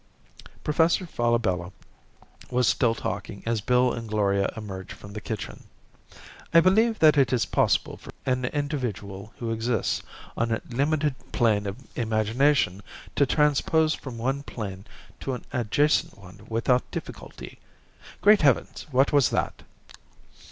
[0.63, 1.71] Professor Falabella
[2.49, 5.65] was still talking as Bill and Gloria emerged from the kitchen.
[6.51, 10.01] "I believe that it is possible for an individual who exists
[10.35, 12.81] on a limited plane of imagination
[13.15, 14.85] to transpose from one plane
[15.19, 17.59] to an adjacent one without difficulty...
[18.23, 19.61] Great Heavens, what was that?"